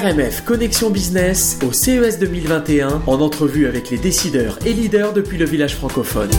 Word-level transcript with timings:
RMF 0.00 0.44
Connexion 0.46 0.88
Business 0.88 1.58
au 1.62 1.72
CES 1.72 2.18
2021 2.18 3.02
en 3.06 3.20
entrevue 3.20 3.66
avec 3.66 3.90
les 3.90 3.98
décideurs 3.98 4.58
et 4.64 4.72
leaders 4.72 5.12
depuis 5.12 5.36
le 5.36 5.44
village 5.44 5.76
francophone. 5.76 6.30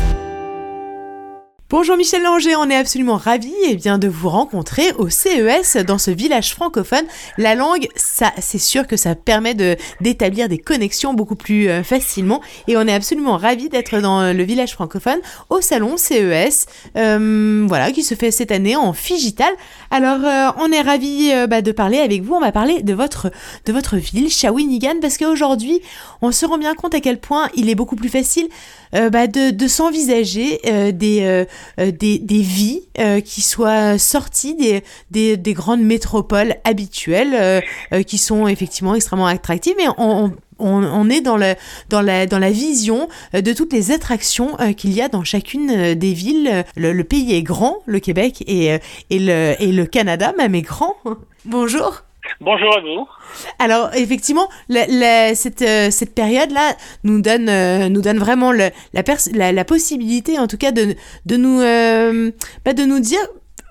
Bonjour 1.72 1.96
Michel 1.96 2.22
Langer, 2.22 2.58
on 2.58 2.70
est 2.70 2.76
absolument 2.76 3.16
ravis 3.16 3.54
eh 3.66 3.78
bien, 3.78 3.98
de 3.98 4.10
vous 4.10 4.28
rencontrer 4.28 4.92
au 4.98 5.08
CES 5.08 5.78
dans 5.88 5.98
ce 5.98 6.12
village 6.12 6.54
francophone. 6.54 7.06
La 7.38 7.56
langue, 7.56 7.88
ça, 7.96 8.34
c'est 8.42 8.58
sûr 8.60 8.88
que 8.88 8.98
ça 8.98 9.16
permet 9.16 9.54
d'établir 10.02 10.50
des 10.50 10.58
connexions 10.58 11.14
beaucoup 11.14 11.38
plus 11.38 11.70
euh, 11.70 11.82
facilement 11.82 12.42
et 12.68 12.76
on 12.76 12.82
est 12.82 12.94
absolument 12.94 13.38
ravis 13.38 13.70
d'être 13.70 14.02
dans 14.02 14.34
le 14.34 14.44
village 14.44 14.74
francophone 14.74 15.20
au 15.50 15.62
salon 15.62 15.96
CES, 15.96 16.66
euh, 16.98 17.64
voilà, 17.70 17.94
qui 17.94 18.04
se 18.04 18.16
fait 18.16 18.32
cette 18.32 18.52
année 18.52 18.76
en 18.76 18.92
Figital. 18.92 19.54
Alors, 19.92 20.26
euh, 20.26 20.52
on 20.62 20.74
est 20.74 20.82
ravis 20.82 21.32
bah, 21.48 21.62
de 21.62 21.72
parler 21.72 22.00
avec 22.00 22.22
vous. 22.22 22.34
On 22.34 22.42
va 22.42 22.52
parler 22.52 22.84
de 22.84 22.94
votre, 22.94 23.32
de 23.66 23.72
votre 23.72 23.96
ville, 23.96 24.30
Shawinigan, 24.30 24.96
parce 25.02 25.18
qu'aujourd'hui, 25.18 25.82
on 26.22 26.34
se 26.34 26.46
rend 26.46 26.58
bien 26.58 26.76
compte 26.76 26.96
à 26.96 27.00
quel 27.00 27.18
point 27.18 27.48
il 27.56 27.70
est 27.70 27.76
beaucoup 27.76 27.96
plus 27.96 28.10
facile 28.10 28.50
bah, 28.92 29.28
de, 29.28 29.52
de 29.52 29.68
s'envisager 29.68 30.60
des 30.92 31.46
euh, 31.80 31.92
des, 31.92 32.20
des, 32.20 32.42
vies 32.42 32.82
euh, 33.00 33.22
qui 33.22 33.42
soient 33.42 33.98
sorties 33.98 34.56
des, 34.56 34.84
des, 35.12 35.38
des 35.38 35.54
grandes 35.54 35.82
métropoles 35.82 36.56
habituelles 36.64 37.62
euh, 37.94 38.04
qui 38.04 38.18
sont 38.18 38.48
effectivement 38.48 38.96
extrêmement 38.96 39.28
attractives 39.28 39.80
et 39.80 39.88
on, 39.98 40.34
on, 40.60 40.84
on, 40.84 41.10
est 41.10 41.22
dans, 41.22 41.38
le, 41.38 41.56
dans, 41.90 42.02
la, 42.02 42.28
dans 42.28 42.40
la 42.40 42.52
vision 42.52 43.08
de 43.34 43.54
toutes 43.54 43.74
les 43.74 43.92
attractions 43.92 44.58
qu'il 44.78 44.94
y 44.94 45.02
a 45.02 45.10
dans 45.10 45.24
chacune 45.24 45.96
des 45.96 46.14
villes. 46.14 46.66
Le, 46.76 47.04
pays 47.04 47.34
est 47.34 47.42
grand, 47.42 47.80
le 47.88 48.00
Québec 48.00 48.44
et, 48.46 48.78
et, 49.10 49.20
le, 49.20 49.56
et 49.60 49.72
le 49.72 49.86
Canada 49.86 50.34
même 50.38 50.54
est 50.54 50.62
grand. 50.62 50.96
Bonjour. 51.46 52.04
Bonjour 52.40 52.76
à 52.76 52.82
vous. 52.82 53.08
Alors 53.60 53.90
effectivement, 53.96 54.48
cette, 54.70 55.62
euh, 55.62 55.90
cette 55.90 56.16
période-là 56.16 56.74
nous 57.04 57.22
donne, 57.22 57.50
euh, 57.50 57.90
nous 57.90 58.02
donne 58.02 58.20
vraiment 58.20 58.52
le, 58.52 58.70
la, 58.94 59.52
la, 59.52 59.66
possibilité, 59.66 60.40
en 60.40 60.48
tout 60.48 60.58
cas, 60.58 60.72
de, 60.72 60.96
de, 61.26 61.38
nous, 61.38 61.62
euh, 61.62 62.32
bah, 62.66 62.74
de 62.74 62.84
nous 62.84 63.00
dire 63.00 63.22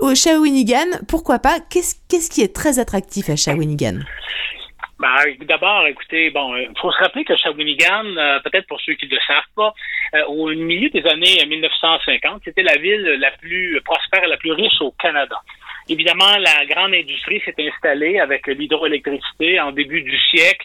au 0.01 0.15
Shawinigan, 0.15 1.03
pourquoi 1.09 1.39
pas, 1.39 1.59
qu'est-ce 1.71 1.97
qu'est-ce 2.09 2.31
qui 2.31 2.43
est 2.43 2.55
très 2.55 2.79
attractif 2.79 3.29
à 3.29 3.37
Shawinigan? 3.37 4.01
Bah, 4.99 5.25
D'abord, 5.49 5.87
écoutez, 5.87 6.31
bon, 6.31 6.55
il 6.57 6.71
faut 6.81 6.93
se 6.93 6.99
rappeler 6.99 7.25
que 7.25 7.37
Shawinigan, 7.37 8.05
peut-être 8.45 8.67
pour 8.67 8.81
ceux 8.81 8.95
qui 8.95 9.07
ne 9.07 9.13
le 9.13 9.21
savent 9.27 9.43
pas, 9.57 9.75
au 10.29 10.49
milieu 10.49 10.91
des 10.91 11.07
années 11.07 11.45
1950, 11.47 12.43
c'était 12.45 12.63
la 12.63 12.77
ville 12.77 13.17
la 13.19 13.31
plus 13.33 13.81
prospère 13.85 14.25
et 14.25 14.29
la 14.29 14.37
plus 14.37 14.53
riche 14.53 14.81
au 14.81 14.93
Canada. 14.93 15.41
Évidemment, 15.91 16.39
la 16.39 16.65
grande 16.67 16.95
industrie 16.95 17.43
s'est 17.45 17.57
installée 17.59 18.21
avec 18.21 18.47
l'hydroélectricité 18.47 19.59
en 19.59 19.73
début 19.73 20.03
du 20.03 20.17
siècle 20.31 20.65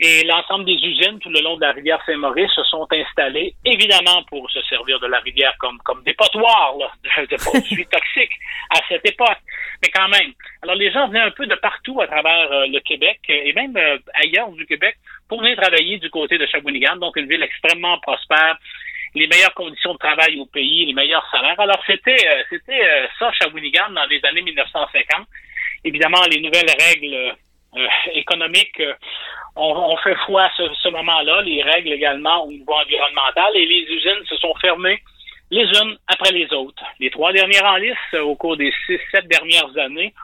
et 0.00 0.24
l'ensemble 0.24 0.64
des 0.64 0.72
usines 0.72 1.20
tout 1.20 1.30
le 1.30 1.40
long 1.40 1.54
de 1.54 1.60
la 1.60 1.70
rivière 1.70 2.02
Saint-Maurice 2.04 2.50
se 2.50 2.64
sont 2.64 2.84
installées, 2.90 3.54
évidemment 3.64 4.24
pour 4.24 4.50
se 4.50 4.60
servir 4.62 4.98
de 4.98 5.06
la 5.06 5.20
rivière 5.20 5.54
comme, 5.60 5.78
comme 5.84 6.02
dépotoir 6.02 6.74
de, 7.04 7.26
de 7.26 7.36
produits 7.36 7.86
toxiques 7.86 8.36
à 8.70 8.80
cette 8.88 9.08
époque. 9.08 9.38
Mais 9.80 9.90
quand 9.90 10.08
même, 10.08 10.32
alors 10.62 10.74
les 10.74 10.90
gens 10.90 11.06
venaient 11.06 11.20
un 11.20 11.30
peu 11.30 11.46
de 11.46 11.54
partout 11.54 12.00
à 12.00 12.08
travers 12.08 12.50
euh, 12.50 12.66
le 12.66 12.80
Québec 12.80 13.20
et 13.28 13.52
même 13.52 13.76
euh, 13.76 13.98
ailleurs 14.14 14.50
du 14.50 14.66
Québec 14.66 14.96
pour 15.28 15.40
venir 15.40 15.56
travailler 15.56 15.98
du 15.98 16.10
côté 16.10 16.36
de 16.36 16.46
Shawinigan, 16.46 16.96
donc 16.96 17.16
une 17.16 17.28
ville 17.28 17.44
extrêmement 17.44 17.98
prospère, 17.98 18.58
les 19.14 19.28
meilleures 19.28 19.54
conditions 19.54 19.92
de 19.92 19.98
travail 19.98 20.38
au 20.40 20.46
pays, 20.46 20.86
les 20.86 20.92
meilleurs 20.92 21.26
salaires. 21.30 21.58
Alors 21.58 21.80
c'était 21.86 22.16
euh, 22.26 22.42
c'était 22.50 22.84
euh, 22.84 23.06
ça 23.18 23.30
Shawinigan 23.32 23.90
dans 23.90 24.06
les 24.06 24.20
années 24.24 24.42
1950. 24.42 25.26
Évidemment, 25.84 26.22
les 26.30 26.40
nouvelles 26.40 26.70
règles 26.80 27.36
euh, 27.76 27.86
économiques 28.14 28.82
ont, 29.56 29.96
fait 29.98 30.16
foi 30.26 30.44
à 30.44 30.50
ce, 30.56 30.88
moment-là, 30.88 31.42
les 31.42 31.62
règles 31.62 31.92
également 31.92 32.44
au 32.44 32.50
niveau 32.50 32.72
environnemental, 32.72 33.54
et 33.54 33.66
les 33.66 33.94
usines 33.94 34.24
se 34.28 34.36
sont 34.36 34.54
fermées 34.60 35.00
les 35.50 35.64
unes 35.64 35.96
après 36.08 36.32
les 36.32 36.52
autres. 36.52 36.82
Les 36.98 37.10
trois 37.10 37.32
dernières 37.32 37.64
en 37.64 37.76
liste, 37.76 38.14
au 38.14 38.34
cours 38.34 38.56
des 38.56 38.72
six, 38.86 38.98
sept 39.12 39.28
dernières 39.28 39.76
années, 39.76 40.14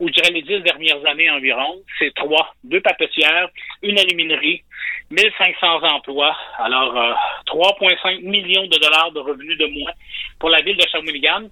ou 0.00 0.08
je 0.08 0.12
dirais 0.12 0.30
les 0.30 0.42
dix 0.42 0.60
dernières 0.60 1.04
années 1.06 1.30
environ, 1.30 1.82
c'est 1.98 2.14
trois, 2.14 2.54
deux 2.64 2.80
papetières, 2.80 3.48
une 3.82 3.98
aluminerie, 3.98 4.62
1500 5.10 5.82
emplois, 5.94 6.36
alors 6.58 6.94
3,5 7.46 8.18
euh, 8.18 8.20
millions 8.22 8.66
de 8.66 8.78
dollars 8.78 9.10
de 9.12 9.20
revenus 9.20 9.58
de 9.58 9.66
moins 9.66 9.92
pour 10.38 10.50
la 10.50 10.60
ville 10.60 10.76
de 10.76 10.86
Shawinigan. 10.90 11.48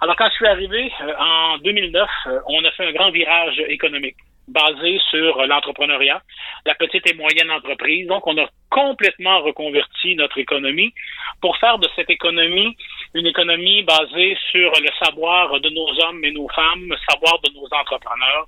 Alors 0.00 0.16
quand 0.16 0.28
je 0.30 0.34
suis 0.34 0.46
arrivé 0.46 0.90
euh, 1.02 1.12
en 1.18 1.58
2009, 1.58 2.08
euh, 2.26 2.40
on 2.46 2.64
a 2.64 2.70
fait 2.70 2.86
un 2.86 2.92
grand 2.92 3.10
virage 3.10 3.60
économique 3.68 4.16
basé 4.48 4.98
sur 5.10 5.46
l'entrepreneuriat, 5.46 6.22
la 6.66 6.74
petite 6.74 7.08
et 7.10 7.14
moyenne 7.14 7.50
entreprise. 7.50 8.06
Donc, 8.06 8.26
on 8.26 8.36
a 8.38 8.48
complètement 8.70 9.40
reconverti 9.40 10.14
notre 10.14 10.38
économie 10.38 10.92
pour 11.40 11.56
faire 11.58 11.78
de 11.78 11.88
cette 11.96 12.10
économie 12.10 12.76
une 13.14 13.26
économie 13.26 13.82
basée 13.82 14.36
sur 14.50 14.70
le 14.80 14.88
savoir 15.04 15.60
de 15.60 15.68
nos 15.70 15.88
hommes 16.04 16.24
et 16.24 16.30
nos 16.30 16.48
femmes, 16.48 16.88
le 16.88 16.96
savoir 17.08 17.40
de 17.40 17.50
nos 17.54 17.66
entrepreneurs. 17.66 18.46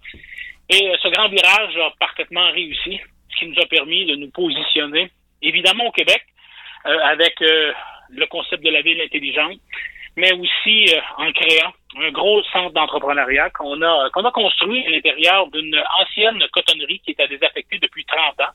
Et 0.68 0.92
ce 1.02 1.08
grand 1.08 1.28
virage 1.28 1.76
a 1.76 1.92
parfaitement 1.98 2.50
réussi 2.52 3.00
ce 3.30 3.38
qui 3.38 3.46
nous 3.46 3.60
a 3.60 3.66
permis 3.66 4.06
de 4.06 4.16
nous 4.16 4.30
positionner, 4.30 5.10
évidemment 5.42 5.86
au 5.86 5.92
Québec, 5.92 6.22
euh, 6.86 6.98
avec 7.04 7.40
euh, 7.42 7.72
le 8.10 8.26
concept 8.26 8.62
de 8.64 8.70
la 8.70 8.82
ville 8.82 9.00
intelligente, 9.00 9.58
mais 10.16 10.32
aussi 10.32 10.86
euh, 10.94 11.00
en 11.18 11.32
créant 11.32 11.72
un 12.00 12.10
gros 12.10 12.42
centre 12.44 12.72
d'entrepreneuriat 12.72 13.50
qu'on 13.50 13.80
a 13.82 14.10
qu'on 14.10 14.24
a 14.24 14.30
construit 14.30 14.86
à 14.86 14.90
l'intérieur 14.90 15.48
d'une 15.48 15.80
ancienne 16.00 16.42
cotonnerie 16.52 17.00
qui 17.00 17.12
était 17.12 17.28
désaffectée 17.28 17.78
depuis 17.78 18.04
30 18.04 18.40
ans. 18.40 18.52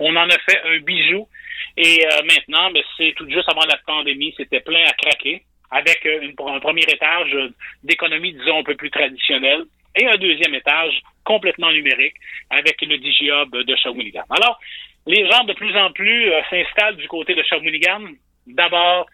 On 0.00 0.16
en 0.16 0.28
a 0.28 0.38
fait 0.38 0.60
un 0.64 0.78
bijou 0.80 1.28
et 1.76 2.04
maintenant, 2.24 2.70
mais 2.72 2.80
ben, 2.80 2.84
c'est 2.96 3.14
tout 3.16 3.28
juste 3.30 3.48
avant 3.48 3.64
la 3.66 3.78
pandémie, 3.86 4.34
c'était 4.36 4.60
plein 4.60 4.84
à 4.84 4.92
craquer 4.92 5.42
avec 5.70 6.04
une, 6.04 6.34
un 6.46 6.60
premier 6.60 6.82
étage 6.82 7.34
d'économie, 7.82 8.34
disons, 8.34 8.58
un 8.58 8.62
peu 8.62 8.74
plus 8.74 8.90
traditionnelle 8.90 9.64
et 9.96 10.06
un 10.06 10.16
deuxième 10.16 10.54
étage 10.54 11.00
complètement 11.24 11.70
numérique 11.72 12.14
avec 12.50 12.80
le 12.82 12.98
DigiHub 12.98 13.50
de 13.50 13.76
Shawinigan. 13.76 14.24
Alors, 14.30 14.58
les 15.06 15.28
gens 15.30 15.44
de 15.44 15.52
plus 15.52 15.76
en 15.76 15.90
plus 15.92 16.30
euh, 16.30 16.40
s'installent 16.50 16.96
du 16.96 17.08
côté 17.08 17.34
de 17.34 17.42
Shawinigan, 17.42 18.02
d'abord 18.46 19.06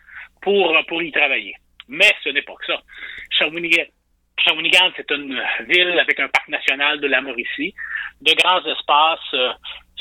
pour, 0.43 0.77
pour 0.87 1.03
y 1.03 1.11
travailler. 1.13 1.55
Mais 1.89 2.13
ce 2.23 2.29
n'est 2.31 2.43
pas 2.43 2.55
que 2.55 2.67
ça. 2.67 2.83
Shawinigan, 3.39 4.93
c'est 4.97 5.11
une 5.11 5.43
ville 5.69 5.99
avec 5.99 6.21
un 6.21 6.29
parc 6.29 6.49
national 6.49 7.01
de 7.01 7.07
la 7.09 7.21
Mauricie, 7.21 7.75
de 8.21 8.33
grands 8.35 8.65
espaces, 8.65 9.35
euh, 9.35 9.53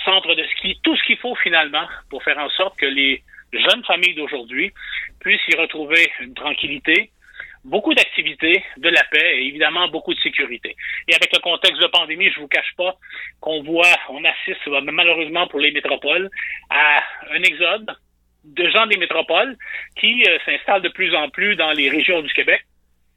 centre 0.03 0.35
de 0.35 0.43
ski, 0.55 0.79
tout 0.83 0.95
ce 0.95 1.03
qu'il 1.03 1.17
faut 1.17 1.35
finalement 1.35 1.87
pour 2.09 2.23
faire 2.23 2.37
en 2.37 2.49
sorte 2.49 2.77
que 2.77 2.85
les 2.85 3.23
jeunes 3.51 3.83
familles 3.85 4.15
d'aujourd'hui 4.15 4.71
puissent 5.19 5.47
y 5.49 5.55
retrouver 5.55 6.11
une 6.19 6.33
tranquillité, 6.33 7.11
beaucoup 7.63 7.93
d'activités, 7.93 8.63
de 8.77 8.89
la 8.89 9.03
paix 9.11 9.37
et 9.37 9.47
évidemment 9.47 9.87
beaucoup 9.89 10.13
de 10.13 10.19
sécurité. 10.19 10.75
Et 11.07 11.15
avec 11.15 11.33
le 11.33 11.39
contexte 11.39 11.81
de 11.81 11.87
pandémie, 11.87 12.31
je 12.31 12.39
vous 12.39 12.47
cache 12.47 12.73
pas 12.77 12.95
qu'on 13.39 13.63
voit, 13.63 13.95
on 14.09 14.23
assiste 14.23 14.67
malheureusement 14.67 15.47
pour 15.47 15.59
les 15.59 15.71
métropoles 15.71 16.29
à 16.69 17.03
un 17.31 17.41
exode 17.41 17.91
de 18.55 18.69
gens 18.69 18.87
des 18.87 18.97
métropoles 18.97 19.55
qui 19.99 20.23
euh, 20.27 20.37
s'installent 20.45 20.81
de 20.81 20.89
plus 20.89 21.13
en 21.15 21.29
plus 21.29 21.55
dans 21.55 21.71
les 21.71 21.89
régions 21.89 22.21
du 22.21 22.33
Québec 22.33 22.61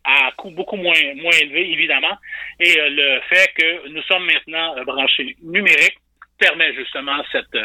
à 0.05 0.33
coût 0.37 0.51
beaucoup 0.51 0.77
moins, 0.77 1.01
moins 1.17 1.33
élevé, 1.43 1.73
évidemment. 1.73 2.17
Et 2.59 2.79
euh, 2.79 2.89
le 2.91 3.21
fait 3.29 3.53
que 3.55 3.89
nous 3.89 4.03
sommes 4.03 4.25
maintenant 4.25 4.77
euh, 4.77 4.85
branchés 4.85 5.37
numériques 5.43 5.99
permet 6.39 6.75
justement 6.75 7.23
cette, 7.33 7.57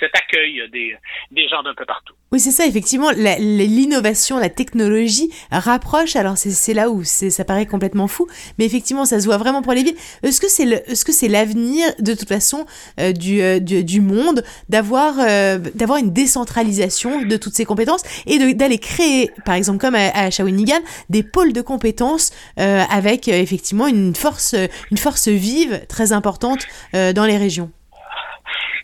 cet 0.00 0.14
accueil 0.16 0.62
des, 0.72 0.96
des 1.30 1.48
gens 1.48 1.62
d'un 1.62 1.74
peu 1.74 1.84
partout. 1.84 2.14
Oui, 2.32 2.40
c'est 2.40 2.50
ça, 2.50 2.66
effectivement, 2.66 3.10
l'innovation, 3.10 4.38
la, 4.38 4.48
technologie 4.48 5.30
rapproche, 5.50 6.16
alors 6.16 6.36
c'est 6.36 6.74
là 6.74 6.90
où 6.90 7.04
ça 7.04 7.44
paraît 7.44 7.66
complètement 7.66 8.08
fou, 8.08 8.26
mais 8.58 8.64
effectivement, 8.64 9.04
ça 9.04 9.20
se 9.20 9.26
voit 9.26 9.36
vraiment 9.36 9.62
pour 9.62 9.72
les 9.72 9.82
villes. 9.82 9.96
Est-ce 10.22 10.40
que 10.40 10.48
c'est 10.48 11.14
c'est 11.24 11.28
l'avenir, 11.28 11.86
de 12.00 12.14
toute 12.14 12.28
façon, 12.28 12.66
euh, 13.00 13.12
euh, 13.14 13.58
du, 13.60 13.84
du, 13.84 14.00
monde, 14.00 14.42
d'avoir 14.68 15.14
euh, 15.18 15.58
d'avoir 15.74 15.98
une 15.98 16.12
décentralisation 16.12 17.22
de 17.22 17.36
toutes 17.36 17.54
ces 17.54 17.64
compétences 17.64 18.02
et 18.26 18.54
d'aller 18.54 18.78
créer, 18.78 19.30
par 19.44 19.54
exemple, 19.54 19.78
comme 19.78 19.94
à, 19.94 20.10
à, 20.10 20.30
Shawinigan, 20.30 20.80
des 21.08 21.22
pôles 21.22 21.52
de 21.52 21.60
compétences 21.60 22.32
avec, 22.56 23.28
effectivement, 23.28 23.86
une 23.86 24.14
force, 24.14 24.54
une 24.90 24.98
force 24.98 25.28
vive 25.28 25.84
très 25.88 26.12
importante 26.12 26.66
dans 26.92 27.26
les 27.26 27.36
régions? 27.36 27.70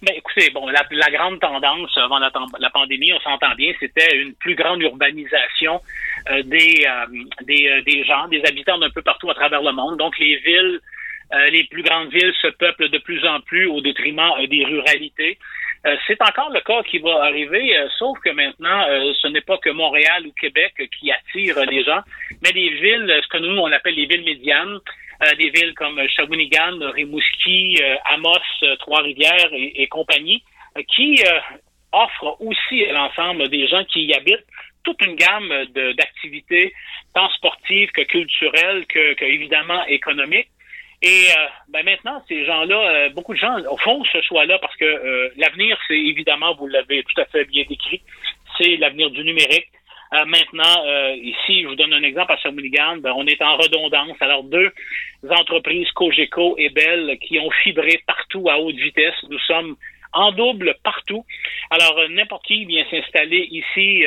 Ben, 0.03 0.15
écoutez, 0.17 0.51
bon, 0.51 0.67
la, 0.69 0.83
la 0.91 1.11
grande 1.11 1.41
tendance 1.41 1.97
avant 1.99 2.19
la, 2.19 2.71
pandémie, 2.71 3.13
on 3.13 3.21
s'entend 3.21 3.55
bien, 3.55 3.73
c'était 3.79 4.17
une 4.17 4.35
plus 4.35 4.55
grande 4.55 4.81
urbanisation 4.81 5.83
euh, 6.31 6.43
des, 6.43 6.87
euh, 6.87 7.07
des, 7.43 7.69
euh, 7.69 7.83
des 7.83 8.05
gens, 8.05 8.27
des 8.29 8.43
habitants 8.47 8.79
d'un 8.79 8.89
peu 8.91 9.03
partout 9.03 9.31
à 9.31 9.35
travers 9.35 9.63
le 9.63 9.73
monde. 9.73 9.99
Donc, 9.99 10.19
les 10.19 10.37
villes, 10.37 10.81
les 11.53 11.63
plus 11.65 11.85
grandes 11.85 12.11
villes 12.11 12.35
se 12.43 12.49
peuplent 12.49 12.89
de 12.89 12.99
plus 12.99 13.25
en 13.25 13.41
plus 13.41 13.67
au 13.67 13.81
détriment 13.81 14.33
des 14.49 14.65
ruralités. 14.65 15.39
c'est 16.09 16.21
encore 16.23 16.51
le 16.51 16.61
cas 16.61 16.83
qui 16.83 16.99
va 16.99 17.23
arriver, 17.23 17.73
sauf 18.01 18.19
que 18.19 18.31
maintenant, 18.31 18.85
ce 19.15 19.29
n'est 19.29 19.41
pas 19.41 19.57
que 19.59 19.71
Montréal 19.71 20.27
ou 20.27 20.33
Québec 20.33 20.75
qui 20.99 21.13
attirent 21.13 21.65
les 21.71 21.85
gens, 21.85 22.01
mais 22.43 22.51
les 22.51 22.71
villes, 22.71 23.21
ce 23.23 23.29
que 23.29 23.39
nous 23.39 23.57
on 23.61 23.71
appelle 23.71 23.95
les 23.95 24.07
villes 24.07 24.25
médianes, 24.25 24.81
des 25.39 25.51
villes 25.51 25.75
comme 25.75 26.01
Shawinigan, 26.09 26.79
Rimouski, 26.93 27.79
Amos, 28.07 28.77
Trois-Rivières 28.79 29.51
et, 29.53 29.87
compagnie, 29.89 30.43
qui 30.95 31.23
offrent 31.93 32.37
aussi 32.41 32.85
à 32.87 32.93
l'ensemble 32.93 33.49
des 33.49 33.69
gens 33.69 33.85
qui 33.85 34.05
y 34.05 34.15
habitent 34.15 34.47
toute 34.83 35.03
une 35.03 35.17
gamme 35.17 35.53
d'activités, 35.97 36.73
tant 37.15 37.29
sportives 37.31 37.91
que 37.91 38.03
culturelles, 38.03 38.87
que, 38.87 39.15
que 39.15 39.25
évidemment 39.25 39.85
économiques. 39.87 40.49
Et 41.03 41.27
euh, 41.31 41.47
ben 41.69 41.83
maintenant, 41.85 42.23
ces 42.29 42.45
gens-là, 42.45 42.77
euh, 42.77 43.09
beaucoup 43.11 43.33
de 43.33 43.39
gens 43.39 43.57
font 43.83 44.05
ce 44.13 44.21
choix-là 44.21 44.59
parce 44.59 44.77
que 44.77 44.85
euh, 44.85 45.31
l'avenir, 45.37 45.79
c'est 45.89 45.99
évidemment, 45.99 46.55
vous 46.55 46.67
l'avez 46.67 47.03
tout 47.05 47.21
à 47.21 47.25
fait 47.25 47.45
bien 47.47 47.65
décrit, 47.67 48.03
c'est 48.59 48.77
l'avenir 48.77 49.11
du 49.11 49.25
numérique. 49.25 49.69
Maintenant, 50.27 50.85
ici, 51.15 51.63
je 51.63 51.69
vous 51.69 51.77
donne 51.77 51.93
un 51.93 52.03
exemple 52.03 52.33
à 52.33 52.37
Shawinigan, 52.37 52.99
ben, 52.99 53.13
on 53.17 53.27
est 53.27 53.41
en 53.43 53.57
redondance. 53.57 54.17
Alors, 54.21 54.45
deux 54.45 54.73
entreprises, 55.29 55.91
Cogeco 55.93 56.57
et 56.59 56.69
Bell, 56.71 57.19
qui 57.21 57.39
ont 57.39 57.51
fibré 57.63 58.03
partout 58.07 58.49
à 58.49 58.59
haute 58.59 58.77
vitesse. 58.77 59.15
Nous 59.29 59.39
sommes 59.41 59.77
en 60.13 60.33
double 60.33 60.75
partout. 60.83 61.25
Alors, 61.71 61.97
n'importe 62.11 62.45
qui 62.45 62.65
vient 62.65 62.85
s'installer 62.91 63.49
ici. 63.51 64.05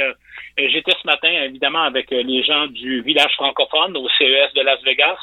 J'étais 0.58 0.92
ce 0.92 1.08
matin, 1.08 1.32
évidemment, 1.46 1.84
avec 1.84 2.12
les 2.12 2.44
gens 2.44 2.68
du 2.68 3.02
village 3.02 3.34
francophone 3.36 3.96
au 3.96 4.10
CES 4.10 4.54
de 4.56 4.62
Las 4.62 4.82
Vegas. 4.84 5.20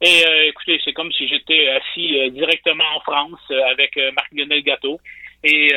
Et 0.00 0.24
euh, 0.24 0.48
écoutez, 0.48 0.80
c'est 0.84 0.92
comme 0.92 1.10
si 1.10 1.26
j'étais 1.26 1.68
assis 1.70 2.20
euh, 2.20 2.30
directement 2.30 2.84
en 2.94 3.00
France 3.00 3.40
euh, 3.50 3.60
avec 3.72 3.98
Marc-Lionel 4.14 4.62
Gâteau. 4.62 5.00
Et, 5.44 5.68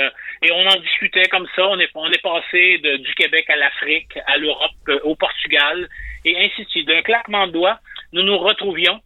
et 0.42 0.52
on 0.52 0.66
en 0.68 0.80
discutait 0.80 1.28
comme 1.28 1.48
ça. 1.56 1.68
On 1.68 1.80
est, 1.80 1.90
on 1.94 2.12
est 2.12 2.22
passé 2.22 2.80
de, 2.80 2.98
du 2.98 3.14
Québec 3.14 3.50
à 3.50 3.56
l'Afrique, 3.56 4.18
à 4.26 4.38
l'Europe, 4.38 4.72
au 5.04 5.16
Portugal, 5.16 5.88
et 6.26 6.36
ainsi 6.38 6.66
de 6.66 6.70
suite. 6.70 6.88
D'un 6.88 7.02
claquement 7.04 7.48
de 7.48 7.52
doigts, 7.52 7.80
nous 8.12 8.24
nous 8.24 8.38
retrouvions 8.38 9.00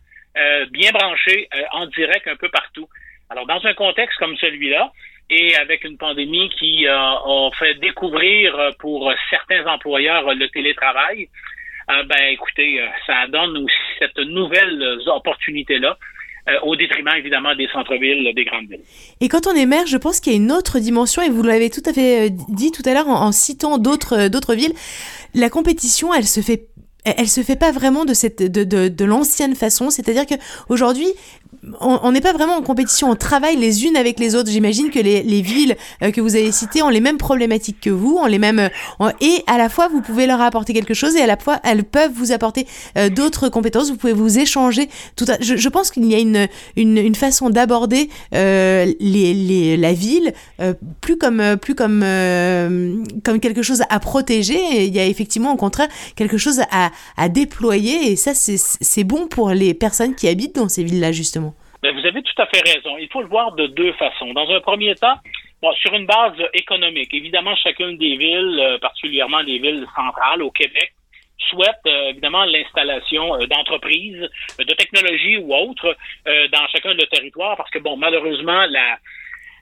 bien 0.72 0.92
branchés 0.92 1.50
en 1.72 1.88
direct 1.88 2.28
un 2.28 2.36
peu 2.38 2.50
partout. 2.50 2.88
Alors, 3.30 3.46
dans 3.46 3.66
un 3.66 3.74
contexte 3.74 4.18
comme 4.18 4.38
celui-là, 4.38 4.92
et 5.30 5.56
avec 5.58 5.84
une 5.84 5.98
pandémie 5.98 6.50
qui 6.52 6.88
a 6.88 7.20
fait 7.58 7.74
découvrir 7.76 8.72
pour 8.80 9.12
certains 9.30 9.66
employeurs 9.66 10.34
le 10.34 10.48
télétravail, 10.50 11.28
euh, 11.92 12.04
ben 12.04 12.32
écoutez, 12.32 12.82
euh, 12.82 12.88
ça 13.06 13.28
donne 13.28 13.58
aussi 13.58 13.76
cette 14.00 14.18
nouvelle 14.18 14.98
euh, 16.48 16.54
au 16.64 16.76
détriment 16.76 17.16
évidemment 17.18 17.56
des 17.56 17.68
centres-villes, 17.74 18.34
des 18.36 18.46
grandes 18.46 18.68
villes. 18.70 18.82
Et 19.22 19.30
quand 19.30 19.48
on 19.48 19.56
est 19.56 19.66
maire, 19.66 19.88
je 19.88 19.98
pense 19.98 20.20
qu'il 20.20 20.34
y 20.34 20.36
a 20.36 20.40
une 20.40 20.52
autre 20.52 20.80
dimension, 20.80 21.22
et 21.22 21.30
vous 21.30 21.44
l'avez 21.44 21.70
tout 21.70 21.84
à 21.86 21.94
fait 21.94 22.30
dit 22.50 22.72
tout 22.72 22.84
à 22.86 22.94
l'heure 22.94 23.08
en, 23.08 23.26
en, 23.26 23.32
citant 23.32 23.78
d'autres 23.78 24.28
d'autres 24.28 24.56
villes, 24.56 24.74
la 25.34 25.50
compétition, 25.50 26.14
elle 26.14 26.28
se 26.28 26.42
fait 26.42 26.68
elle 27.06 27.28
se 27.28 27.42
fait 27.42 27.56
pas 27.56 27.72
vraiment 27.72 28.06
de 28.06 28.14
cette 28.14 28.42
de, 28.42 28.64
de, 28.64 28.88
de 28.88 29.06
l'ancienne 29.06 29.56
façon 29.56 29.92
c'est-à-dire 29.92 30.26
que 30.26 30.34
aujourd'hui 30.70 31.08
on 31.80 32.12
n'est 32.12 32.22
pas 32.22 32.34
vraiment 32.34 32.56
en 32.56 32.62
compétition, 32.62 33.10
on 33.10 33.16
travaille 33.16 33.58
les 33.58 33.86
unes 33.86 33.98
avec 33.98 34.20
les 34.20 34.36
autres. 34.36 34.50
J'imagine 34.50 34.90
que 34.90 35.00
les, 35.00 35.24
les 35.24 35.42
villes 35.42 35.76
euh, 36.04 36.12
que 36.12 36.22
vous 36.22 36.36
avez 36.36 36.52
citées 36.52 36.82
ont 36.82 36.90
les 36.90 37.00
mêmes 37.00 37.18
problématiques 37.18 37.80
que 37.82 37.90
vous, 37.90 38.18
ont 38.18 38.26
les 38.26 38.40
mêmes 38.40 38.60
euh, 38.60 39.12
et 39.22 39.44
à 39.48 39.58
la 39.58 39.70
fois 39.70 39.88
vous 39.88 40.02
pouvez 40.02 40.28
leur 40.28 40.42
apporter 40.42 40.74
quelque 40.74 40.94
chose 40.94 41.16
et 41.16 41.22
à 41.22 41.28
la 41.28 41.38
fois 41.38 41.60
elles 41.64 41.84
peuvent 41.84 42.12
vous 42.14 42.32
apporter 42.32 42.68
euh, 42.98 43.10
d'autres 43.10 43.50
compétences. 43.50 43.90
Vous 43.90 43.98
pouvez 43.98 44.14
vous 44.14 44.38
échanger. 44.38 44.90
Tout 45.16 45.26
je, 45.40 45.56
je, 45.56 45.70
pense 45.70 45.92
qu'il 45.92 46.06
y 46.06 46.16
a 46.16 46.20
une 46.20 46.48
une, 46.76 46.98
une 46.98 47.16
façon 47.16 47.50
d'aborder 47.50 48.10
les, 48.32 48.96
les, 49.00 49.78
la 49.78 49.94
ville 49.94 50.34
plus 51.02 51.18
comme 51.18 51.58
plus 51.62 51.76
comme 51.76 52.02
comme 53.24 53.40
quelque 53.40 53.62
chose 53.62 53.84
à 53.90 54.00
protéger. 54.00 54.86
il 54.86 54.96
y 54.96 55.00
a 55.00 55.06
effectivement 55.06 55.54
au 55.54 55.58
contraire 55.58 55.88
quelque 56.16 56.38
chose 56.38 56.62
à, 56.72 56.92
à 57.18 57.30
déployer 57.30 58.12
et 58.12 58.16
ça 58.16 58.32
c'est 58.36 59.04
bon 59.04 59.28
pour 59.28 59.50
les 59.50 59.74
personnes 59.74 60.16
qui 60.16 60.28
habitent 60.28 60.56
dans 60.56 60.70
ces 60.70 60.84
villes 60.84 61.00
là 61.00 61.12
justement. 61.12 61.55
Ben, 61.86 61.94
vous 61.96 62.08
avez 62.08 62.24
tout 62.24 62.42
à 62.42 62.48
fait 62.48 62.68
raison. 62.68 62.98
Il 62.98 63.08
faut 63.10 63.22
le 63.22 63.28
voir 63.28 63.52
de 63.52 63.68
deux 63.68 63.94
façons. 63.94 64.34
Dans 64.34 64.50
un 64.50 64.60
premier 64.60 64.96
temps, 64.96 65.20
bon, 65.62 65.72
sur 65.74 65.94
une 65.94 66.08
base 66.08 66.34
économique, 66.56 67.14
évidemment, 67.14 67.56
chacune 67.58 67.96
des 68.00 68.18
villes, 68.18 68.60
euh, 68.60 68.80
particulièrement 68.80 69.44
des 69.44 69.60
villes 69.60 69.86
centrales 69.96 70.42
au 70.42 70.50
Québec, 70.50 70.94
souhaite 71.48 71.86
euh, 71.86 72.10
évidemment 72.10 72.44
l'installation 72.46 73.36
euh, 73.36 73.46
d'entreprises, 73.46 74.28
de 74.58 74.74
technologies 74.74 75.38
ou 75.38 75.54
autres 75.54 75.96
dans 76.26 76.68
chacun 76.72 76.96
de 76.96 77.06
territoires, 77.06 77.56
parce 77.56 77.70
que 77.70 77.78
bon, 77.78 77.98
malheureusement, 77.98 78.66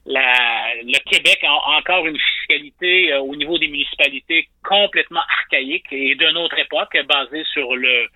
le 0.06 1.00
Québec 1.12 1.44
a 1.44 1.78
encore 1.78 2.08
une 2.08 2.18
fiscalité 2.18 3.14
au 3.16 3.36
niveau 3.36 3.58
des 3.58 3.68
municipalités 3.68 4.48
complètement 4.64 5.24
archaïque 5.42 5.92
et 5.92 6.16
d'une 6.16 6.38
autre 6.38 6.58
époque, 6.58 6.98
basée 7.06 7.44
sur 7.52 7.76
le, 7.76 8.08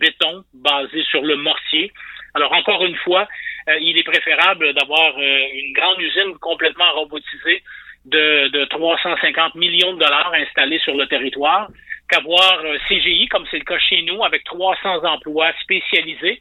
béton, 0.00 0.42
basée 0.52 1.04
sur 1.04 1.22
le 1.22 1.36
mortier. 1.36 1.92
Alors 2.34 2.52
encore 2.54 2.84
une 2.84 2.96
fois, 2.96 3.28
il 3.80 3.98
est 3.98 4.02
préférable 4.02 4.72
d'avoir 4.74 5.16
euh, 5.18 5.46
une 5.54 5.72
grande 5.72 6.00
usine 6.00 6.38
complètement 6.40 6.92
robotisée 6.94 7.62
de, 8.04 8.48
de 8.48 8.64
350 8.66 9.54
millions 9.54 9.94
de 9.94 9.98
dollars 9.98 10.32
installés 10.34 10.80
sur 10.80 10.96
le 10.96 11.06
territoire 11.06 11.68
qu'avoir 12.08 12.60
euh, 12.64 12.78
CGI, 12.88 13.28
comme 13.28 13.46
c'est 13.50 13.58
le 13.58 13.64
cas 13.64 13.78
chez 13.78 14.02
nous, 14.02 14.24
avec 14.24 14.44
300 14.44 15.04
emplois 15.04 15.52
spécialisés, 15.62 16.40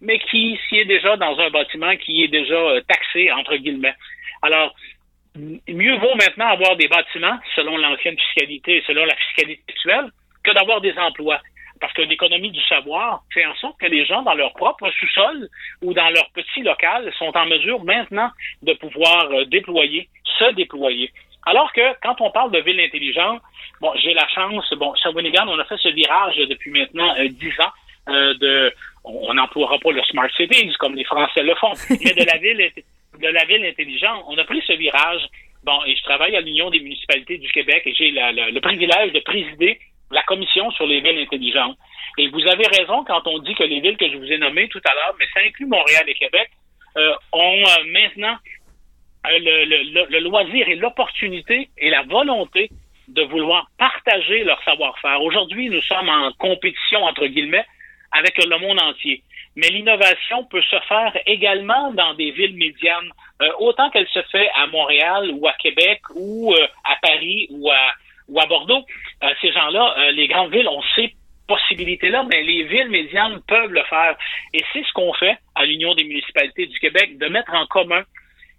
mais 0.00 0.18
qui 0.18 0.58
s'y 0.68 0.78
est 0.78 0.84
déjà 0.84 1.16
dans 1.16 1.38
un 1.38 1.50
bâtiment 1.50 1.96
qui 1.96 2.24
est 2.24 2.28
déjà 2.28 2.80
taxé, 2.88 3.30
entre 3.30 3.56
guillemets. 3.56 3.94
Alors, 4.42 4.74
mieux 5.68 5.96
vaut 5.96 6.14
maintenant 6.16 6.48
avoir 6.48 6.76
des 6.76 6.88
bâtiments, 6.88 7.38
selon 7.54 7.76
l'ancienne 7.76 8.18
fiscalité, 8.18 8.82
selon 8.86 9.04
la 9.04 9.14
fiscalité 9.14 9.62
actuelle, 9.68 10.10
que 10.42 10.50
d'avoir 10.52 10.80
des 10.80 10.96
emplois 10.98 11.40
parce 11.82 11.92
que 11.94 12.02
l'économie 12.02 12.52
du 12.52 12.62
savoir 12.62 13.24
fait 13.34 13.44
en 13.44 13.54
sorte 13.56 13.76
que 13.80 13.86
les 13.86 14.06
gens, 14.06 14.22
dans 14.22 14.34
leur 14.34 14.52
propre 14.52 14.88
sous-sol 15.00 15.48
ou 15.82 15.92
dans 15.92 16.08
leur 16.10 16.30
petit 16.30 16.62
local, 16.62 17.12
sont 17.18 17.36
en 17.36 17.44
mesure 17.46 17.82
maintenant 17.82 18.30
de 18.62 18.72
pouvoir 18.74 19.28
euh, 19.32 19.44
déployer, 19.46 20.08
se 20.38 20.54
déployer. 20.54 21.10
Alors 21.44 21.72
que 21.72 21.80
quand 22.00 22.20
on 22.20 22.30
parle 22.30 22.52
de 22.52 22.60
ville 22.60 22.80
intelligente, 22.80 23.42
bon, 23.80 23.92
j'ai 23.96 24.14
la 24.14 24.28
chance, 24.28 24.72
bon, 24.78 24.94
Shawinigan, 24.94 25.48
on 25.48 25.58
a 25.58 25.64
fait 25.64 25.76
ce 25.76 25.88
virage 25.88 26.36
depuis 26.36 26.70
maintenant 26.70 27.12
euh, 27.18 27.26
dix 27.28 27.52
ans 27.60 27.72
euh, 28.08 28.34
de, 28.34 28.72
on 29.02 29.34
n'emploiera 29.34 29.80
pas 29.80 29.90
le 29.90 30.02
smart 30.04 30.30
cities 30.36 30.72
comme 30.78 30.94
les 30.94 31.04
Français 31.04 31.42
le 31.42 31.56
font, 31.56 31.72
mais 31.90 32.14
de 32.14 32.24
la 32.24 32.38
ville, 32.38 32.70
de 33.18 33.26
la 33.26 33.44
ville 33.44 33.66
intelligente, 33.66 34.22
on 34.28 34.38
a 34.38 34.44
pris 34.44 34.62
ce 34.68 34.74
virage. 34.74 35.22
Bon, 35.64 35.78
et 35.84 35.96
je 35.96 36.02
travaille 36.04 36.36
à 36.36 36.40
l'Union 36.40 36.70
des 36.70 36.80
municipalités 36.80 37.38
du 37.38 37.48
Québec 37.50 37.82
et 37.86 37.94
j'ai 37.94 38.10
le 38.10 38.60
privilège 38.60 39.12
de 39.12 39.20
présider 39.20 39.80
la 40.12 40.22
commission 40.22 40.70
sur 40.72 40.86
les 40.86 41.00
villes 41.00 41.18
intelligentes. 41.18 41.76
Et 42.18 42.28
vous 42.28 42.46
avez 42.46 42.66
raison 42.66 43.04
quand 43.04 43.26
on 43.26 43.38
dit 43.38 43.54
que 43.54 43.64
les 43.64 43.80
villes 43.80 43.96
que 43.96 44.10
je 44.10 44.16
vous 44.16 44.30
ai 44.30 44.38
nommées 44.38 44.68
tout 44.68 44.80
à 44.84 44.94
l'heure, 44.94 45.14
mais 45.18 45.26
ça 45.32 45.40
inclut 45.40 45.66
Montréal 45.66 46.04
et 46.06 46.14
Québec, 46.14 46.50
euh, 46.96 47.14
ont 47.32 47.62
euh, 47.64 47.84
maintenant 47.86 48.36
euh, 49.26 49.38
le, 49.38 50.10
le, 50.10 50.18
loisir 50.20 50.68
et 50.68 50.74
l'opportunité 50.74 51.70
et 51.78 51.88
la 51.88 52.02
volonté 52.02 52.68
de 53.08 53.22
vouloir 53.22 53.66
partager 53.78 54.44
leur 54.44 54.62
savoir-faire. 54.62 55.22
Aujourd'hui, 55.22 55.70
nous 55.70 55.80
sommes 55.80 56.08
en 56.08 56.32
compétition, 56.32 57.02
entre 57.04 57.26
guillemets, 57.26 57.64
avec 58.12 58.36
le 58.44 58.58
monde 58.58 58.80
entier. 58.82 59.22
Mais 59.56 59.68
l'innovation 59.68 60.44
peut 60.44 60.62
se 60.62 60.78
faire 60.86 61.16
également 61.26 61.92
dans 61.92 62.14
des 62.14 62.30
villes 62.30 62.56
médianes, 62.56 63.10
autant 63.58 63.90
qu'elle 63.90 64.08
se 64.08 64.22
fait 64.30 64.48
à 64.54 64.66
Montréal 64.66 65.30
ou 65.34 65.46
à 65.46 65.52
Québec 65.54 66.00
ou 66.14 66.54
à 66.84 66.96
Paris 67.02 67.48
ou 67.50 67.70
à, 67.70 67.92
ou 68.32 68.40
à 68.40 68.46
Bordeaux, 68.46 68.84
euh, 69.22 69.28
ces 69.40 69.52
gens-là, 69.52 69.94
euh, 69.98 70.12
les 70.12 70.26
grandes 70.26 70.52
villes 70.52 70.68
ont 70.68 70.82
ces 70.96 71.14
possibilités-là, 71.46 72.24
mais 72.30 72.42
les 72.42 72.64
villes 72.64 72.88
médianes 72.88 73.40
peuvent 73.46 73.72
le 73.72 73.82
faire. 73.84 74.16
Et 74.54 74.64
c'est 74.72 74.82
ce 74.84 74.92
qu'on 74.94 75.12
fait 75.12 75.36
à 75.54 75.66
l'Union 75.66 75.94
des 75.94 76.04
municipalités 76.04 76.66
du 76.66 76.78
Québec, 76.78 77.18
de 77.18 77.26
mettre 77.28 77.52
en 77.52 77.66
commun 77.66 78.02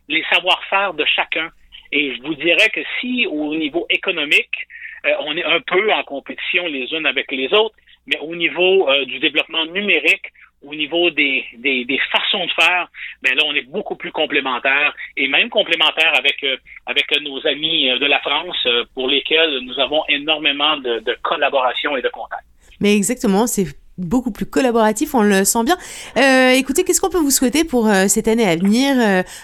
les 0.08 0.24
savoir-faire 0.32 0.94
de 0.94 1.06
chacun. 1.06 1.50
Et 1.92 2.16
je 2.16 2.22
vous 2.22 2.36
dirais 2.36 2.70
que 2.70 2.82
si 3.00 3.26
au 3.26 3.56
niveau 3.56 3.88
économique, 3.90 4.68
euh, 5.06 5.16
on 5.22 5.36
est 5.36 5.44
un 5.44 5.60
peu 5.62 5.92
en 5.92 6.04
compétition 6.04 6.68
les 6.68 6.94
unes 6.94 7.08
avec 7.08 7.32
les 7.32 7.52
autres, 7.54 7.76
mais 8.06 8.20
au 8.20 8.36
niveau 8.36 8.90
du 9.06 9.20
développement 9.20 9.66
numérique, 9.68 10.28
au 10.64 10.76
niveau 10.76 11.10
des, 11.10 11.46
des, 11.58 11.86
des, 11.86 12.00
façons 12.12 12.46
de 12.46 12.52
faire, 12.52 12.88
ben 13.22 13.36
là, 13.36 13.44
on 13.46 13.54
est 13.54 13.68
beaucoup 13.70 13.96
plus 13.96 14.12
complémentaires 14.12 14.94
et 15.18 15.28
même 15.28 15.50
complémentaires 15.50 16.14
avec, 16.18 16.44
euh, 16.44 16.58
avec 16.86 17.06
nos 17.22 17.46
amis 17.48 17.90
euh, 17.90 18.00
de 18.00 18.06
la 18.06 18.20
France 18.20 18.58
euh, 18.66 18.86
pour 18.94 19.08
lesquels 19.08 19.60
nous 19.64 19.80
avons 19.80 20.04
énormément 20.10 20.78
de, 20.78 21.00
de 21.00 21.18
collaboration 21.22 21.98
et 21.98 22.02
de 22.02 22.10
contact. 22.10 22.44
Mais 22.80 22.96
exactement, 22.96 23.48
c'est 23.48 23.68
beaucoup 23.98 24.32
plus 24.32 24.46
collaboratif, 24.46 25.14
on 25.14 25.22
le 25.22 25.44
sent 25.44 25.64
bien. 25.66 25.78
Euh, 26.18 26.52
écoutez, 26.52 26.84
qu'est-ce 26.84 27.00
qu'on 27.00 27.12
peut 27.12 27.20
vous 27.20 27.32
souhaiter 27.32 27.64
pour 27.64 27.88
cette 28.08 28.28
année 28.28 28.48
à 28.48 28.56
venir, 28.56 28.96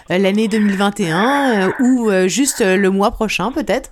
l'année 0.10 0.48
2021 0.48 1.74
ou 1.80 2.10
juste 2.28 2.62
le 2.62 2.90
mois 2.90 3.12
prochain 3.12 3.52
peut-être? 3.52 3.92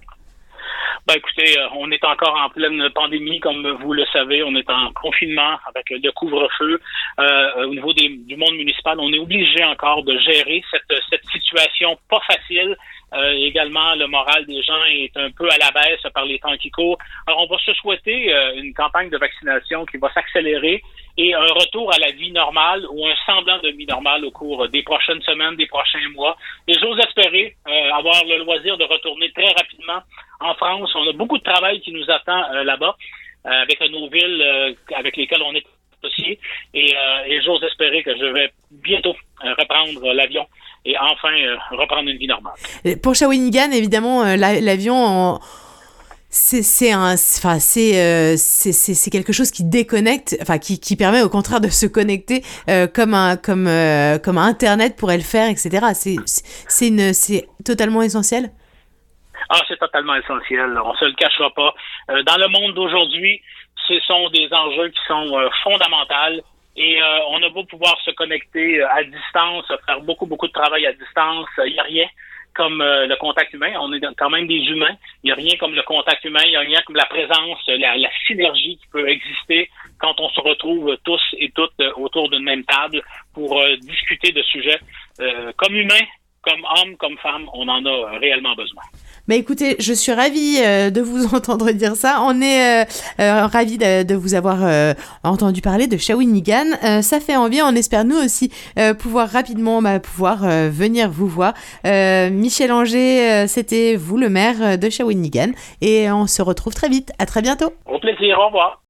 Ben, 1.08 1.14
écoutez, 1.16 1.58
euh, 1.58 1.70
on 1.78 1.90
est 1.90 2.04
encore 2.04 2.36
en 2.36 2.50
pleine 2.50 2.90
pandémie, 2.90 3.40
comme 3.40 3.66
vous 3.82 3.94
le 3.94 4.06
savez. 4.12 4.44
On 4.44 4.54
est 4.56 4.70
en 4.70 4.92
confinement 4.92 5.58
avec 5.66 5.90
le 5.90 6.12
couvre-feu. 6.12 6.82
Euh, 7.20 7.66
au 7.66 7.74
niveau 7.74 7.94
du 7.94 8.36
monde 8.36 8.56
municipal, 8.56 9.00
on 9.00 9.14
est 9.14 9.20
obligé 9.20 9.64
encore 9.64 10.04
de 10.04 10.18
gérer 10.20 10.62
cette, 10.70 11.00
cette 11.10 11.26
situation 11.32 11.98
pas 12.10 12.20
facile 12.28 12.76
Euh, 13.14 13.32
également, 13.32 13.96
le 13.96 14.08
moral 14.08 14.46
des 14.46 14.62
gens 14.64 14.84
est 14.90 15.16
un 15.16 15.32
peu 15.32 15.50
à 15.50 15.58
la 15.58 15.72
baisse 15.72 16.02
par 16.14 16.26
les 16.26 16.40
temps 16.40 16.56
qui 16.58 16.70
courent. 16.70 16.98
Alors, 17.26 17.42
on 17.44 17.48
va 17.48 17.58
se 17.60 17.74
souhaiter 17.76 18.34
euh, 18.34 18.56
une 18.56 18.74
campagne 18.74 19.10
de 19.10 19.18
vaccination 19.18 19.86
qui 19.86 19.98
va 19.98 20.12
s'accélérer 20.14 20.82
et 21.18 21.34
un 21.34 21.46
retour 21.46 21.92
à 21.94 21.98
la 22.00 22.12
vie 22.12 22.32
normale 22.32 22.86
ou 22.92 23.06
un 23.08 23.16
semblant 23.26 23.60
de 23.60 23.70
vie 23.70 23.86
normale 23.88 24.26
au 24.26 24.32
cours 24.32 24.68
des 24.68 24.84
prochaines 24.84 25.22
semaines, 25.22 25.56
des 25.56 25.68
prochains 25.68 26.10
mois. 26.14 26.36
Et 26.68 26.74
j'ose 26.74 27.00
espérer 27.00 27.56
euh, 27.68 27.94
avoir 27.94 28.24
le 28.26 28.44
loisir 28.44 28.78
de 28.78 28.84
retourner 28.84 29.32
très 29.32 29.52
rapidement 29.54 30.02
en 30.42 30.54
France. 30.56 30.92
On 30.96 31.10
a 31.10 31.14
beaucoup 31.14 31.38
de 31.38 31.44
travail 31.44 31.80
qui 31.82 31.92
nous 31.92 32.10
attend 32.12 32.52
là-bas 32.64 32.96
avec 33.46 33.80
nos 33.90 34.10
villes 34.10 34.76
avec 34.94 35.16
lesquelles 35.16 35.42
on 35.42 35.56
est 35.56 35.66
associé. 36.27 36.39
Et, 36.74 36.93
et 37.27 37.41
j'ose 37.41 37.63
espérer 37.63 38.03
que 38.03 38.15
je 38.17 38.25
vais 38.25 38.51
bientôt 38.72 39.15
reprendre 39.41 40.13
l'avion 40.13 40.46
et 40.88 40.96
enfin 40.98 41.34
euh, 41.34 41.55
reprendre 41.72 42.10
une 42.10 42.17
vie 42.17 42.27
normale. 42.27 42.53
Pour 43.03 43.13
Shawinigan, 43.13 43.72
évidemment, 43.72 44.24
euh, 44.24 44.36
l'avion 44.36 45.39
c'est 46.29 46.91
un 46.91 47.13
enfin 47.13 47.57
euh, 47.77 48.36
c'est 48.38 49.10
quelque 49.10 49.31
chose 49.31 49.50
qui 49.50 49.63
déconnecte 49.63 50.38
enfin 50.41 50.60
qui, 50.60 50.79
qui 50.79 50.96
permet 50.96 51.22
au 51.22 51.29
contraire 51.29 51.62
de 51.62 51.69
se 51.69 51.86
connecter 51.88 52.43
comme 52.93 53.13
un 53.13 53.38
comme 53.38 53.69
comme 54.24 54.38
internet 54.38 54.98
pourrait 54.98 55.17
le 55.17 55.24
faire 55.24 55.50
etc 55.50 55.88
c'est 55.93 56.17
c'est 56.25 56.89
une 56.89 57.13
c'est 57.13 57.48
totalement 57.65 58.03
essentiel? 58.03 58.51
Ah 59.50 59.62
c'est 59.69 59.79
totalement 59.79 60.15
essentiel 60.15 60.77
on 60.86 60.93
se 60.96 61.05
le 61.05 61.13
cachera 61.13 61.50
pas 61.55 61.74
dans 62.10 62.38
le 62.38 62.50
monde 62.50 62.75
d'aujourd'hui 62.75 63.41
ce 63.88 64.00
sont 64.01 64.29
des 64.29 64.48
enjeux 64.51 64.89
qui 64.89 65.00
sont 65.08 65.50
fondamentaux 65.63 66.44
et 66.77 67.01
euh, 67.01 67.20
on 67.29 67.41
a 67.41 67.50
beau 67.50 67.63
pouvoir 67.63 68.00
se 68.06 68.12
connecter 68.12 68.79
euh, 68.79 68.88
à 68.91 69.03
distance, 69.03 69.65
faire 69.86 70.00
beaucoup, 70.01 70.27
beaucoup 70.27 70.48
de 70.48 70.53
travail 70.53 70.86
à 70.86 70.94
distance, 70.94 71.48
il 71.65 71.74
n'y 71.74 71.79
a 71.79 71.84
rien 71.84 72.08
comme 72.53 72.82
euh, 72.82 73.08
le 73.08 73.15
contact 73.15 73.53
humain. 73.53 73.74
On 73.79 73.91
est 73.94 74.01
quand 74.15 74.29
même 74.29 74.48
des 74.48 74.60
humains. 74.60 74.96
Il 75.24 75.27
n'y 75.27 75.32
a 75.32 75.36
rien 75.36 75.58
comme 75.60 75.74
le 75.74 75.82
contact 75.84 76.24
humain. 76.24 76.41
Il 76.46 76.51
n'y 76.51 76.56
a 76.56 76.62
rien 76.62 76.79
comme 76.86 76.96
la 76.96 77.06
présence, 77.06 77.60
la, 77.67 78.10
synergie 78.27 78.77
qui 78.77 78.88
peut 78.91 79.08
exister 79.10 79.70
quand 80.00 80.20
on 80.20 80.29
se 80.29 80.39
retrouve 80.39 80.98
tous 81.03 81.22
et 81.38 81.51
toutes 81.51 81.79
autour 81.96 82.29
d'une 82.29 82.44
même 82.44 82.63
table 82.63 83.01
pour 83.34 83.63
discuter 83.82 84.32
de 84.32 84.41
sujets 84.41 84.79
comme 85.56 85.75
humains, 85.75 86.06
comme 86.41 86.65
hommes, 86.77 86.98
comme 86.98 87.17
femmes. 87.20 87.48
On 87.53 87.67
en 87.67 87.86
a 87.86 88.17
réellement 88.17 88.56
besoin. 88.56 88.82
Bah 89.27 89.36
écoutez, 89.36 89.75
je 89.79 89.91
suis 89.91 90.13
ravie 90.13 90.57
euh, 90.63 90.89
de 90.89 91.01
vous 91.01 91.25
entendre 91.36 91.72
dire 91.72 91.96
ça. 91.96 92.22
On 92.24 92.41
est 92.41 92.84
euh, 92.84 92.86
euh 93.19 93.46
ravis 93.46 93.77
de, 93.77 94.15
vous 94.15 94.36
avoir 94.36 94.60
euh, 94.62 94.93
entendu 95.24 95.60
parler 95.60 95.88
de 95.88 95.98
Shawinigan. 95.98 97.01
ça 97.01 97.19
fait 97.19 97.36
envie. 97.36 97.62
On 97.62 97.75
espère 97.75 98.05
nous 98.05 98.15
aussi 98.15 98.51
pouvoir 99.00 99.29
rapidement 99.29 99.81
bah, 99.81 100.00
pouvoir 100.00 100.39
venir 100.69 101.10
vous 101.10 101.27
voir. 101.27 101.53
Michel 101.84 102.72
Anger, 102.72 103.48
c'était 103.48 103.96
vous 103.96 104.17
le 104.17 104.29
maire 104.29 104.77
de 104.77 104.89
Shawinigan 104.89 105.51
et 105.81 106.10
on 106.10 106.27
se 106.27 106.41
retrouve 106.41 106.74
très 106.74 106.89
vite. 106.89 107.12
À 107.19 107.25
très 107.25 107.41
bientôt. 107.41 107.74
Au 107.86 108.00
plaisir. 108.00 108.38
Au 108.39 108.48
revoir. 108.48 108.81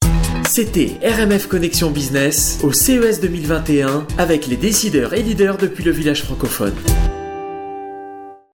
C'était 0.46 0.92
RMF 1.04 1.48
Connexion 1.48 1.90
Business 1.90 2.62
au 2.64 2.72
CES 2.72 3.22
2021 3.22 4.06
avec 4.18 4.48
les 4.48 4.58
décideurs 4.58 5.14
et 5.14 5.24
leaders 5.24 5.58
depuis 5.58 5.84
le 5.84 5.92
village 5.92 6.24
francophone. 6.24 6.76